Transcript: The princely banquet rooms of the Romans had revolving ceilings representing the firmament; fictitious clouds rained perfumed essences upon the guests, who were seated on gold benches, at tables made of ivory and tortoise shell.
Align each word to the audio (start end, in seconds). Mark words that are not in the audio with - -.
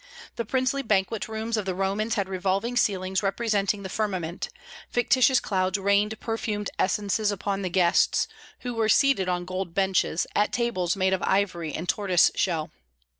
The 0.35 0.45
princely 0.45 0.81
banquet 0.81 1.27
rooms 1.27 1.57
of 1.57 1.65
the 1.67 1.75
Romans 1.75 2.15
had 2.15 2.27
revolving 2.27 2.75
ceilings 2.75 3.21
representing 3.21 3.83
the 3.83 3.87
firmament; 3.89 4.49
fictitious 4.89 5.39
clouds 5.39 5.77
rained 5.77 6.19
perfumed 6.19 6.71
essences 6.79 7.31
upon 7.31 7.61
the 7.61 7.69
guests, 7.69 8.27
who 8.61 8.73
were 8.73 8.89
seated 8.89 9.29
on 9.29 9.45
gold 9.45 9.75
benches, 9.75 10.25
at 10.35 10.51
tables 10.51 10.95
made 10.95 11.13
of 11.13 11.21
ivory 11.21 11.71
and 11.75 11.87
tortoise 11.87 12.31
shell. 12.33 12.71